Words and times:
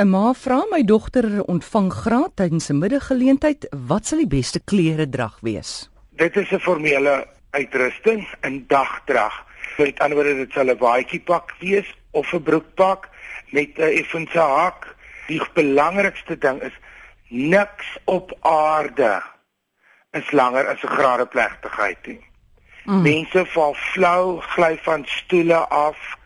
'n 0.00 0.08
Ma 0.08 0.32
vra 0.32 0.62
my 0.70 0.80
dogter 0.80 1.26
ontvang 1.52 1.90
graad 1.92 2.32
tydens 2.40 2.70
'n 2.70 2.78
middaggeleentheid, 2.80 3.66
wat 3.88 4.06
sal 4.06 4.22
die 4.24 4.32
beste 4.38 4.60
klere 4.64 5.04
drag 5.04 5.36
wees? 5.44 5.90
Dit 6.16 6.36
is 6.36 6.50
'n 6.52 6.58
formele 6.58 7.28
uitrusting 7.50 8.24
in 8.40 8.64
dagdrag. 8.66 9.34
Met 9.76 9.98
ander 9.98 10.16
woorde 10.16 10.36
dit 10.36 10.52
sal 10.52 10.70
'n 10.70 10.78
baadjie 10.78 11.20
pak 11.20 11.52
wees 11.60 11.88
of 12.10 12.32
'n 12.32 12.42
broekpak 12.42 13.08
met 13.50 13.76
'n 13.76 13.92
effense 14.00 14.38
hak. 14.38 14.96
Die 15.26 15.42
belangrikste 15.54 16.38
ding 16.38 16.62
is 16.62 16.76
niks 17.28 17.98
op 18.04 18.32
aarde 18.40 19.22
is 20.12 20.30
langer 20.30 20.66
as 20.66 20.82
'n 20.82 20.94
gradeplegtigheid 20.96 22.06
nie. 22.06 22.24
Mm. 22.84 23.02
Mense 23.02 23.46
val 23.46 23.74
flou, 23.74 24.40
gly 24.40 24.78
van 24.82 25.04
stoele 25.06 25.68
af, 25.68 26.16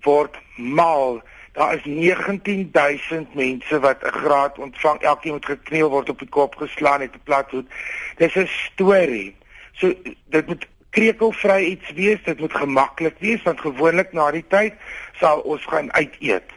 word 0.00 0.36
mal. 0.56 1.22
Daar 1.54 1.74
is 1.74 1.84
19000 1.84 3.34
mense 3.34 3.80
wat 3.80 4.02
'n 4.02 4.10
graad 4.10 4.58
ontvang. 4.58 5.00
Elkeen 5.00 5.32
moet 5.32 5.46
gekneel 5.46 5.90
word 5.90 6.08
op 6.08 6.18
die 6.18 6.28
kop 6.28 6.54
geslaan 6.56 7.00
het 7.00 7.14
'n 7.14 7.20
plat 7.24 7.50
hoed. 7.50 7.68
Dis 8.16 8.34
'n 8.34 8.46
storie. 8.46 9.36
So 9.72 9.94
dit 10.26 10.46
moet 10.46 10.66
krekelvry 10.90 11.64
iets 11.64 11.92
wees, 11.92 12.18
dit 12.24 12.40
moet 12.40 12.54
gemaklik 12.54 13.14
wees 13.18 13.42
want 13.42 13.60
gewoonlik 13.60 14.12
na 14.12 14.30
die 14.30 14.44
tyd 14.48 14.74
sal 15.18 15.40
ons 15.40 15.64
gaan 15.64 15.92
uit 15.92 16.14
eet. 16.18 16.50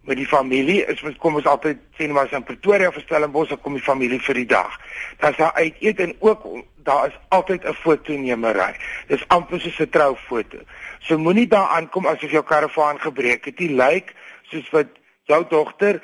Met 0.00 0.16
die 0.16 0.26
familie 0.26 0.84
is 0.86 1.02
ons 1.02 1.16
kom 1.16 1.34
ons 1.34 1.46
altyd 1.46 1.78
sien 1.98 2.12
maar 2.12 2.32
in 2.32 2.42
Pretoria 2.42 2.88
of 2.88 2.98
Stellenbosch 3.02 3.54
kom 3.62 3.72
die 3.72 3.82
familie 3.82 4.20
vir 4.20 4.34
die 4.34 4.46
dag. 4.46 4.80
Dan 5.18 5.34
sal 5.34 5.52
uit 5.52 5.74
eet 5.80 6.00
en 6.00 6.14
ook 6.18 6.46
daar 6.86 7.06
is 7.06 7.18
altyd 7.28 7.64
'n 7.64 7.74
fotonemery. 7.74 8.74
Dis 9.06 9.28
amper 9.28 9.60
soos 9.60 9.80
'n 9.80 9.88
troufoto. 9.88 10.58
So 10.98 11.18
moenie 11.18 11.46
daar 11.46 11.68
aankom 11.68 12.06
asof 12.06 12.30
jou 12.30 12.44
karavaan 12.44 13.00
gebreek 13.00 13.44
het. 13.44 13.56
Dit 13.56 13.70
lyk 13.70 14.14
soos 14.50 14.70
wat 14.70 14.88
jou 15.26 15.42
dogter 15.50 16.00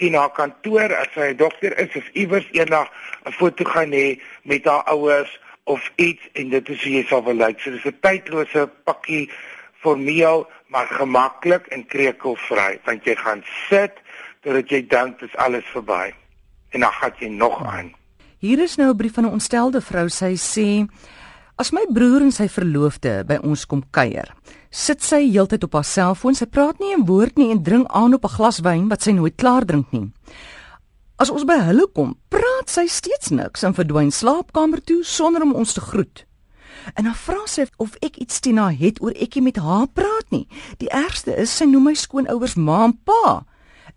die 0.00 0.10
na 0.10 0.28
kantoor 0.28 0.92
as 0.92 1.08
sy 1.14 1.32
'n 1.32 1.36
dokter 1.36 1.72
is 1.78 1.96
of 1.96 2.08
iewers 2.12 2.48
eendag 2.52 2.88
'n 3.26 3.32
foto 3.32 3.64
gaan 3.64 3.92
hê 3.92 4.20
met 4.44 4.64
haar 4.64 4.84
ouers 4.84 5.40
of 5.64 5.90
iets 5.96 6.22
en 6.32 6.50
dit 6.50 6.68
is 6.68 6.82
hoe 6.82 6.92
jy 6.92 7.04
sal 7.08 7.24
wil 7.24 7.34
lyk. 7.34 7.60
So 7.60 7.70
dis 7.70 7.84
'n 7.84 7.98
tydlose 8.00 8.68
pakkie 8.84 9.30
formeel 9.80 10.46
maar 10.68 10.86
gemaklik 10.86 11.66
en 11.66 11.86
krekelvry 11.86 12.78
want 12.84 13.04
jy 13.04 13.14
gaan 13.14 13.42
sit 13.68 13.92
totdat 14.42 14.70
jy 14.70 14.86
dink 14.86 15.18
dit 15.20 15.28
is 15.28 15.36
alles 15.36 15.64
verby 15.72 16.12
en 16.70 16.80
dan 16.80 16.92
gaan 16.92 17.12
jy 17.18 17.28
nog 17.28 17.64
aan. 17.64 17.94
Hier 18.38 18.58
is 18.58 18.76
nou 18.76 18.90
'n 18.90 18.96
brief 18.96 19.14
van 19.14 19.24
'n 19.24 19.32
ontstelde 19.38 19.80
vrou. 19.80 20.08
Sy 20.08 20.34
sê 20.36 20.86
as 21.56 21.70
my 21.70 21.86
broer 21.92 22.20
en 22.20 22.32
sy 22.32 22.48
verloofde 22.48 23.24
by 23.26 23.38
ons 23.42 23.66
kom 23.66 23.82
kuier, 23.90 24.28
sit 24.76 25.00
sy 25.04 25.22
heeltyd 25.24 25.64
op 25.64 25.78
haar 25.78 25.88
selfoon. 25.88 26.36
Sy 26.36 26.46
praat 26.46 26.78
nie 26.80 26.92
'n 26.94 27.06
woord 27.06 27.38
nie 27.38 27.50
en 27.50 27.62
drink 27.62 27.86
aan 27.88 28.14
op 28.14 28.24
'n 28.24 28.36
glas 28.36 28.60
wyn 28.60 28.88
wat 28.88 29.02
sy 29.02 29.12
nooit 29.12 29.36
klaar 29.36 29.64
drink 29.64 29.90
nie. 29.92 30.12
As 31.16 31.30
ons 31.30 31.44
by 31.44 31.58
hulle 31.58 31.86
kom, 31.94 32.16
praat 32.28 32.68
sy 32.68 32.86
steeds 32.86 33.30
niks 33.30 33.62
en 33.62 33.74
verdwyn 33.74 34.12
slaapkamer 34.12 34.84
toe 34.84 35.04
sonder 35.04 35.42
om 35.42 35.54
ons 35.54 35.72
te 35.72 35.80
groet. 35.80 36.26
En 36.94 37.04
dan 37.04 37.14
vra 37.14 37.46
sy 37.46 37.66
of 37.76 37.96
ek 38.02 38.16
iets 38.16 38.40
teen 38.40 38.56
haar 38.56 38.76
het 38.76 39.00
oor 39.02 39.12
ekie 39.12 39.42
met 39.42 39.56
haar 39.56 39.86
praat 39.86 40.30
nie. 40.30 40.46
Die 40.76 40.90
ergste 40.90 41.36
is 41.36 41.56
sy 41.56 41.64
noem 41.64 41.82
my 41.82 41.94
skoonouers 41.94 42.54
ma 42.54 42.84
en 42.84 42.98
pa 43.04 43.46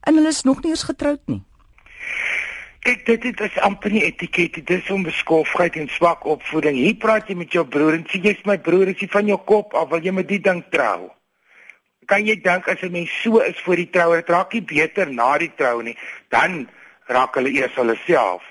en 0.07 0.15
hulle 0.15 0.27
is 0.27 0.43
nog 0.43 0.61
nie 0.63 0.71
eens 0.71 0.83
getroud 0.83 1.21
nie. 1.25 1.43
Kyk, 2.79 3.05
dit 3.05 3.21
dit 3.21 3.41
is 3.43 3.57
amper 3.59 3.91
nie 3.91 4.05
etiket, 4.07 4.61
dit 4.61 4.69
is 4.77 4.91
onbeskofheid 4.93 5.75
en 5.81 5.89
swak 5.91 6.23
opvoeding. 6.25 6.77
Hier 6.79 6.95
praat 6.95 7.27
jy 7.27 7.35
met 7.35 7.51
jou 7.51 7.65
broer 7.67 7.97
en 7.97 8.05
sê 8.07 8.21
jy's 8.23 8.39
my 8.47 8.55
broer, 8.63 8.93
is 8.93 9.01
jy 9.03 9.09
van 9.11 9.27
jou 9.27 9.39
kop 9.51 9.75
af 9.75 9.89
wil 9.91 10.05
jy 10.05 10.13
met 10.15 10.29
die 10.29 10.39
ding 10.39 10.61
trou? 10.71 11.09
Kan 12.09 12.25
jy 12.25 12.39
dink 12.41 12.69
as 12.71 12.81
'n 12.81 12.91
mens 12.91 13.11
so 13.21 13.39
is 13.39 13.59
voor 13.65 13.75
die 13.75 13.89
troue, 13.89 14.15
dit 14.15 14.29
raak 14.29 14.53
nie 14.53 14.61
beter 14.61 15.11
na 15.11 15.37
die 15.37 15.51
trou 15.55 15.81
nie. 15.83 15.97
Dan 16.29 16.69
raak 17.07 17.35
hulle 17.35 17.51
eers 17.51 17.75
hulle 17.75 17.97
self 18.05 18.41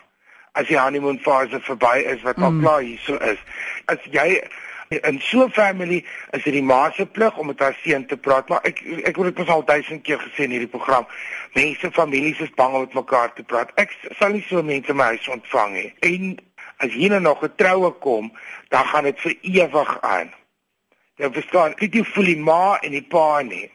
as 0.52 0.66
die 0.66 0.78
honeymoon 0.78 1.18
fase 1.18 1.60
verby 1.60 2.02
is 2.12 2.22
wat 2.22 2.38
al 2.38 2.50
mm. 2.50 2.62
klaar 2.62 2.82
hier 2.82 2.98
so 2.98 3.16
is. 3.16 3.38
As 3.86 3.98
jy 4.10 4.42
in 4.88 5.20
so 5.20 5.44
'n 5.44 5.50
family 5.50 6.04
is 6.30 6.42
dit 6.42 6.52
die 6.52 6.62
ma 6.62 6.90
se 6.90 7.06
plig 7.06 7.36
om 7.36 7.46
met 7.46 7.58
haar 7.58 7.76
seun 7.82 8.06
te 8.06 8.16
praat, 8.16 8.48
maar 8.48 8.60
ek 8.62 8.80
ek 9.04 9.16
het 9.16 9.24
dit 9.24 9.38
mos 9.38 9.48
al 9.48 9.64
duisend 9.64 10.02
keer 10.02 10.18
gesê 10.18 10.44
in 10.44 10.50
hierdie 10.50 10.74
program. 10.76 11.06
Mense 11.52 11.90
families 11.92 12.40
is 12.40 12.54
bang 12.54 12.74
om 12.74 12.80
met 12.80 12.94
mekaar 12.94 13.32
te 13.32 13.42
praat. 13.42 13.70
Ek 13.74 13.96
sal 14.18 14.32
nie 14.32 14.44
so 14.48 14.62
mense 14.62 14.94
my 14.94 15.04
huis 15.04 15.28
ontvang 15.28 15.72
nie. 15.72 15.94
En 16.00 16.36
as 16.76 16.92
hier 16.92 17.10
nou 17.10 17.20
nog 17.20 17.42
'n 17.42 17.52
troue 17.56 17.90
kom, 17.90 18.32
dan 18.68 18.84
gaan 18.84 19.04
dit 19.04 19.20
vir 19.20 19.36
ewig 19.42 20.00
aan. 20.00 20.32
Jy 21.16 21.30
verstaan, 21.32 21.74
ek 21.78 21.94
jy 21.94 22.04
voel 22.04 22.24
die 22.24 22.38
ma 22.38 22.78
en 22.80 22.90
die 22.90 23.02
pa 23.02 23.42
nie 23.42 23.70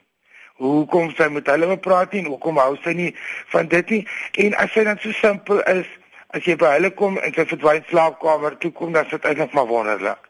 hoekom 0.57 1.11
sy 1.17 1.27
met 1.29 1.47
hulle 1.47 1.77
praat 1.77 2.13
nie 2.13 2.25
hoekom 2.27 2.57
hou 2.57 2.75
sy 2.83 2.93
nie 2.93 3.15
van 3.53 3.67
dit 3.67 3.89
nie 3.89 4.07
en 4.45 4.53
as 4.61 4.71
sy 4.71 4.83
dan 4.83 4.99
so 5.01 5.11
simpel 5.11 5.61
is 5.61 5.87
as 6.29 6.45
jy 6.45 6.55
by 6.55 6.75
hulle 6.75 6.91
kom 6.91 7.17
en 7.17 7.33
sy 7.33 7.45
verdwyn 7.45 7.83
slaapkamer 7.89 8.57
toe 8.61 8.71
kom 8.71 8.93
dan 8.93 9.09
sit 9.09 9.25
eintlik 9.25 9.53
maar 9.53 9.67
wonderlik 9.67 10.29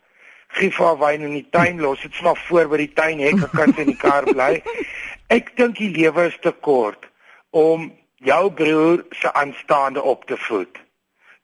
gee 0.60 0.72
vir 0.76 0.86
haar 0.86 1.02
wyn 1.02 1.26
in 1.30 1.36
die 1.40 1.50
tuin 1.56 1.82
los 1.82 2.02
dit 2.06 2.22
maar 2.26 2.40
voor 2.48 2.70
by 2.72 2.82
die 2.84 2.94
tuin 3.00 3.24
hek 3.24 3.44
kan 3.56 3.74
sy 3.74 3.86
in 3.86 3.94
die 3.94 4.00
kar 4.06 4.30
bly 4.30 4.54
ek 5.38 5.54
dink 5.60 5.78
die 5.82 5.92
lewe 5.98 6.30
is 6.32 6.40
te 6.46 6.54
kort 6.70 7.10
om 7.52 7.92
jou 8.24 8.44
broer 8.62 9.04
se 9.20 9.34
aanstaande 9.34 10.02
op 10.02 10.26
te 10.32 10.40
voed 10.48 10.82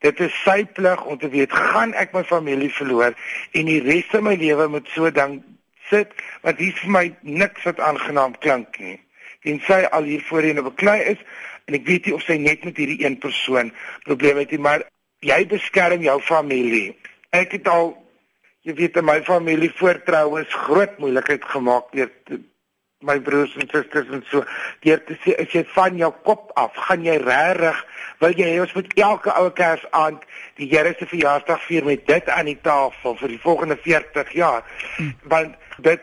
dit 0.05 0.25
is 0.25 0.41
sy 0.45 0.63
plig 0.79 1.05
om 1.05 1.19
te 1.19 1.29
weet 1.29 1.53
gaan 1.53 1.93
ek 1.93 2.13
my 2.15 2.23
familie 2.23 2.71
verloor 2.73 3.15
en 3.51 3.71
die 3.71 3.81
res 3.85 4.07
van 4.13 4.29
my 4.29 4.35
lewe 4.39 4.69
moet 4.75 4.91
so 4.95 5.11
dan 5.11 5.41
sit 5.89 6.13
wat 6.45 6.61
hier 6.61 6.75
vir 6.81 6.93
my 6.93 7.05
niks 7.21 7.65
wat 7.67 7.81
aangenaam 7.83 8.35
klink 8.43 8.79
nie. 8.81 8.97
En 9.47 9.61
sy 9.65 9.81
al 9.95 10.07
hier 10.09 10.23
voorheen 10.29 10.61
beklei 10.63 10.99
is 11.13 11.21
en 11.69 11.77
ek 11.77 11.87
weet 11.87 12.07
nie 12.07 12.15
of 12.17 12.25
sy 12.25 12.37
net 12.41 12.65
met 12.67 12.79
hierdie 12.81 13.01
een 13.03 13.17
persoon 13.21 13.71
probleme 14.07 14.43
het 14.43 14.53
nie, 14.55 14.61
maar 14.61 14.85
jy 15.25 15.39
beskerm 15.49 16.03
jou 16.05 16.17
familie. 16.25 16.95
Ek 17.35 17.53
het 17.57 17.67
al 17.69 17.93
jy 18.69 18.77
weet 18.77 19.01
in 19.01 19.07
my 19.09 19.19
familie 19.25 19.71
voortroues 19.81 20.53
groot 20.67 20.97
moeilikheid 21.01 21.45
gemaak 21.49 21.89
deur 21.97 22.13
my 22.99 23.15
broers 23.23 23.53
en 23.55 23.69
susters 23.71 24.09
en 24.11 24.23
so 24.27 24.43
deur 24.83 24.99
te 25.07 25.15
sê 25.23 25.33
as 25.39 25.53
jy 25.55 25.63
van 25.73 25.95
jou 25.97 26.09
kop 26.27 26.51
af 26.59 26.75
gaan 26.87 27.05
jy 27.07 27.15
regtig 27.23 27.79
wil 28.19 28.35
jy 28.35 28.49
ons 28.59 28.73
moet 28.75 28.95
elke 28.99 29.33
ou 29.39 29.47
kers 29.55 29.85
aand 29.95 30.25
die 30.59 30.67
Here 30.67 30.91
se 30.99 31.07
verjaarsdag 31.07 31.61
vier 31.69 31.87
met 31.87 32.05
dit 32.07 32.31
aan 32.35 32.49
die 32.51 32.59
tafel 32.61 33.15
vir 33.21 33.31
die 33.31 33.39
volgende 33.39 33.77
40 33.79 34.33
jaar. 34.35 34.65
Hmm. 34.97 35.13
want 35.23 35.55
dit 35.79 36.01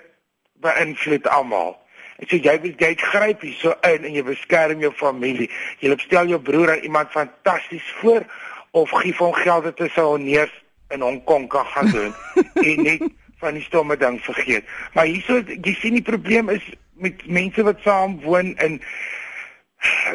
beïnvloed 0.64 1.28
almal. 1.28 1.76
En 2.16 2.30
so 2.30 2.40
jy 2.40 2.54
wil 2.62 2.72
jy 2.80 2.94
gryp 2.96 3.44
hier 3.44 3.58
so 3.60 3.74
in 3.84 4.08
en 4.08 4.16
jy 4.16 4.24
beskerm 4.24 4.80
jou 4.80 4.92
familie. 4.96 5.50
Jy 5.84 5.92
stel 6.00 6.32
jou 6.32 6.40
broer 6.40 6.78
aan 6.78 6.86
iemand 6.88 7.12
fantasties 7.12 7.92
voor 8.00 8.24
of 8.72 8.90
gee 9.02 9.12
hom 9.20 9.36
geld 9.36 9.68
dat 9.68 9.84
hy 9.84 9.90
sou 9.92 10.14
neers 10.18 10.54
in 10.90 11.00
Hong 11.00 11.24
Kong 11.24 11.48
kan 11.48 11.66
gaan 11.74 11.90
doen 11.90 12.14
en 12.68 12.82
net 12.82 13.02
van 13.38 13.54
die 13.54 13.62
stomme 13.62 13.96
ding 13.96 14.20
vergeet. 14.24 14.64
Maar 14.94 15.04
hierso 15.10 15.42
jy 15.46 15.74
sien 15.80 15.98
die 15.98 16.06
probleem 16.06 16.48
is 16.48 16.64
met 16.96 17.26
mense 17.28 17.62
wat 17.62 17.82
saam 17.84 18.20
woon 18.24 18.54
in 18.64 18.80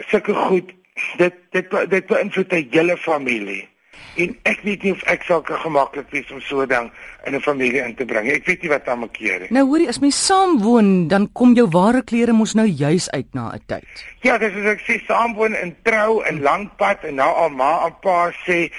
sulke 0.09 0.34
goed 0.34 0.72
dit 1.18 1.36
dit 1.56 1.76
dit 1.90 2.08
beïnvloed 2.08 2.54
'n 2.54 2.68
hele 2.72 2.98
familie. 2.98 3.68
En 4.16 4.34
ek 4.44 4.59
weet 4.68 4.84
nie 4.84 4.92
of 4.92 5.04
ek 5.08 5.24
sal 5.24 5.42
kan 5.42 5.59
gemaklik 5.59 6.09
wees 6.12 6.32
om 6.32 6.42
so 6.42 6.66
dan 6.66 6.92
in 7.26 7.36
'n 7.36 7.42
familie 7.42 7.82
in 7.82 7.96
te 7.96 8.06
bring 8.06 8.28
ek 8.32 8.46
weet 8.46 8.62
nie 8.62 8.70
wat 8.70 8.86
dan 8.86 9.00
makeer 9.00 9.40
nie. 9.40 9.48
Nou 9.50 9.66
hoorie 9.68 9.88
as 9.88 10.00
mens 10.00 10.26
saam 10.26 10.59
woon 10.59 11.08
dan 11.08 11.32
kom 11.32 11.53
jou 11.53 11.68
ware 11.70 12.03
klere 12.03 12.34
mos 12.34 12.53
nou 12.53 12.68
juis 12.68 13.09
uit 13.12 13.34
na 13.34 13.53
'n 13.53 13.62
tyd. 13.66 14.06
Ja 14.22 14.38
dis 14.38 14.53
as 14.53 14.66
ek 14.66 14.82
sê 14.82 15.06
saam 15.06 15.34
woon 15.34 15.56
in 15.56 15.76
trou 15.84 16.24
en 16.24 16.42
lankpad 16.42 17.03
en 17.03 17.16
nou 17.16 17.34
al 17.34 17.50
ma 17.50 17.86
en 17.86 17.96
pa 18.02 18.32
sê 18.46 18.72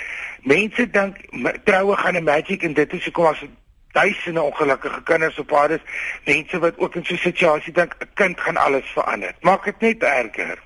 mense 0.42 0.90
dink 0.90 1.16
troue 1.64 1.96
gaan 1.96 2.16
'n 2.16 2.24
magic 2.24 2.62
en 2.62 2.74
dit 2.74 2.92
is 2.92 3.04
hoekom 3.04 3.26
as 3.26 3.44
duisende 3.92 4.42
ongelukkige 4.42 5.02
kinders 5.02 5.38
op 5.38 5.46
pad 5.46 5.70
is, 5.70 5.80
mense 6.24 6.58
wat 6.58 6.78
ook 6.78 6.94
in 6.94 7.04
so 7.04 7.14
'n 7.14 7.18
situasie 7.18 7.72
dink 7.72 7.94
'n 7.98 8.08
kind 8.14 8.40
gaan 8.40 8.56
alles 8.56 8.86
verander. 8.94 9.34
Maak 9.40 9.64
dit 9.64 9.80
net 9.80 10.02
erger. 10.02 10.58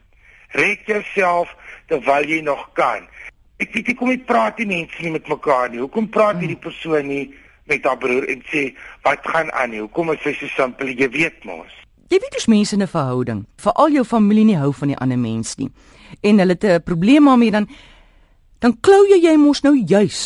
Red 0.49 0.79
jouself 0.87 1.57
terwyl 1.87 2.25
jy 2.29 2.41
nog 2.41 2.71
kan. 2.73 3.09
Ek 3.57 3.73
weet 3.73 3.87
nie 3.87 3.95
kom 3.95 4.09
jy 4.09 4.19
praat 4.19 4.57
die 4.57 4.67
mense 4.67 5.03
nie 5.03 5.11
met 5.11 5.29
mekaar 5.29 5.71
nie. 5.71 5.79
Hoekom 5.79 6.09
praat 6.09 6.39
hierdie 6.39 6.61
persoon 6.61 7.07
nie 7.07 7.35
met 7.65 7.85
haar 7.85 7.99
broer 7.99 8.29
en 8.29 8.43
sê 8.53 8.77
wat 9.03 9.19
gaan 9.23 9.53
aan 9.53 9.71
nie? 9.71 9.81
Hoekom 9.81 10.13
is 10.13 10.23
hy 10.23 10.33
so 10.33 10.47
simpel? 10.47 10.87
Jy 10.87 11.09
weet 11.11 11.45
mos. 11.45 11.73
Jy 12.09 12.21
weet 12.23 12.33
dis 12.33 12.47
mense 12.47 12.75
in 12.75 12.83
'n 12.83 12.87
verhouding, 12.87 13.47
veral 13.57 13.91
jou 13.91 14.05
familie 14.05 14.45
nie 14.45 14.57
hou 14.57 14.73
van 14.73 14.89
die 14.89 14.97
ander 14.97 15.19
mens 15.19 15.57
nie. 15.57 15.71
En 16.23 16.39
hulle 16.39 16.53
het 16.53 16.65
'n 16.65 16.83
probleem 16.83 17.25
daarmee 17.25 17.51
dan 17.51 17.69
dan 18.67 18.75
klou 18.83 19.05
jy 19.07 19.23
jy 19.23 19.39
mos 19.39 19.63
nou 19.63 19.77
juis 19.79 20.21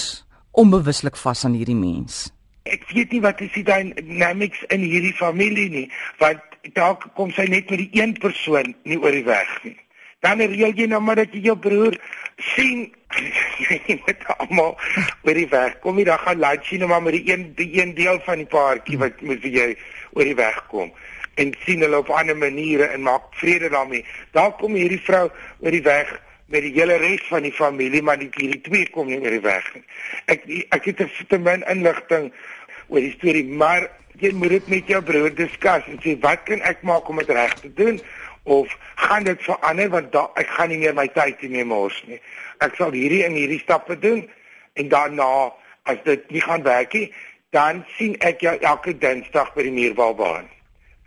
onbewuslik 0.57 1.19
vas 1.21 1.45
aan 1.45 1.61
hierdie 1.61 1.77
mens 1.77 2.31
ek 2.71 2.87
weet 2.95 3.13
nie 3.15 3.21
wat 3.25 3.41
is 3.45 3.53
die 3.57 3.67
dynamics 3.67 4.63
in 4.75 4.85
hierdie 4.85 5.15
familie 5.19 5.69
nie, 5.73 5.87
want 6.23 6.43
dalk 6.77 7.07
kom 7.17 7.33
sy 7.35 7.47
net 7.51 7.71
met 7.73 7.83
die 7.83 8.01
een 8.01 8.15
persoon 8.23 8.75
nie 8.85 8.99
oor 9.01 9.15
die 9.17 9.27
weg 9.27 9.51
nie. 9.65 9.77
Dan 10.21 10.43
reël 10.45 10.77
jy 10.77 10.87
nou 10.91 11.01
maar 11.01 11.17
dat 11.17 11.33
jy 11.33 11.47
jou 11.49 11.57
broer 11.57 11.97
sien 12.53 12.91
jy 13.89 13.97
met 14.05 14.27
almal 14.37 14.77
oor 15.25 15.39
die 15.39 15.49
weg. 15.51 15.79
Kom 15.85 15.99
jy 15.99 16.05
dan 16.11 16.21
gaan 16.25 16.43
lunch 16.45 16.73
nou 16.83 16.91
maar 16.93 17.05
met 17.07 17.17
die 17.17 17.33
een 17.33 17.47
die 17.57 17.71
een 17.81 17.95
deel 17.97 18.21
van 18.27 18.45
die 18.45 18.51
paartjie 18.51 19.01
wat 19.01 19.25
met 19.25 19.41
wie 19.47 19.55
jy 19.57 19.71
oor 20.13 20.29
die 20.29 20.37
weg 20.37 20.61
kom. 20.73 20.93
en 21.41 21.55
sien 21.65 21.81
hulle 21.81 21.97
op 22.03 22.11
ander 22.13 22.37
maniere 22.37 22.91
en 22.93 23.07
maak 23.07 23.31
vrede 23.41 23.71
daarmee. 23.73 24.05
Daar 24.37 24.51
kom 24.61 24.75
hierdie 24.77 25.01
vrou 25.01 25.31
oor 25.63 25.73
die 25.73 25.85
weg 25.87 26.11
met 26.51 26.65
die 26.67 26.75
hele 26.75 26.99
res 26.99 27.23
van 27.31 27.47
die 27.47 27.55
familie, 27.55 28.03
maar 28.03 28.19
die 28.19 28.31
hierdie 28.35 28.61
twee 28.67 28.89
kom 28.91 29.07
nie 29.09 29.21
die 29.23 29.43
weg 29.45 29.67
nie. 29.75 29.85
Ek 30.27 30.47
ek 30.75 30.85
het 30.85 31.01
'n 31.01 31.11
te 31.29 31.39
min 31.39 31.63
inligting 31.71 32.33
oor 32.89 33.01
die 33.01 33.15
storie, 33.19 33.47
maar 33.47 33.91
jy 34.19 34.33
moet 34.33 34.51
dit 34.51 34.69
met 34.69 34.87
jou 34.87 35.03
broer 35.03 35.35
diskus 35.35 35.87
en 35.87 35.99
sê 36.03 36.19
wat 36.21 36.43
kan 36.45 36.61
ek 36.61 36.83
maak 36.83 37.09
om 37.09 37.17
dit 37.17 37.31
reg 37.31 37.55
te 37.61 37.73
doen? 37.75 38.01
of 38.43 38.77
gaan 38.95 39.25
dit 39.25 39.43
verander 39.43 39.89
want 39.89 40.13
da, 40.13 40.29
ek 40.35 40.49
gaan 40.57 40.71
nie 40.73 40.79
meer 40.81 40.95
my 40.97 41.07
tyd 41.15 41.41
hiermee 41.43 41.65
mors 41.65 41.97
nie. 42.09 42.21
Ek 42.65 42.77
sal 42.79 42.95
hierdie 42.97 43.25
en 43.27 43.37
hierdie 43.37 43.61
stappe 43.61 43.99
doen 44.01 44.25
en 44.81 44.89
daarna 44.93 45.29
as 45.91 46.01
dit 46.07 46.25
nie 46.31 46.43
gaan 46.45 46.65
werk 46.65 46.95
nie, 46.97 47.11
dan 47.55 47.85
sien 47.97 48.17
ek 48.25 48.45
jou 48.45 48.55
elke 48.61 48.95
Dinsdag 48.95 49.53
by 49.57 49.67
die 49.67 49.75
Muurbaalbaan. 49.75 50.49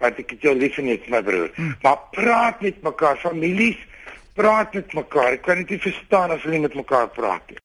Want 0.03 0.19
ek 0.19 0.35
het 0.35 0.45
jou 0.45 0.53
lief 0.57 0.77
en 0.81 0.89
net 0.91 1.05
my 1.09 1.21
broer. 1.23 1.49
Hmm. 1.55 1.75
Maar 1.85 2.01
praat 2.15 2.61
met 2.61 2.81
mekaar, 2.83 3.17
families, 3.21 3.79
praat 4.33 4.73
met 4.73 4.93
mekaar. 4.93 5.35
Ek 5.37 5.43
kan 5.45 5.61
dit 5.61 5.75
nie 5.75 5.81
verstaan 5.83 6.33
as 6.33 6.41
hulle 6.45 6.57
nie 6.57 6.65
met 6.65 6.77
mekaar 6.77 7.09
praat 7.13 7.53
nie. 7.53 7.59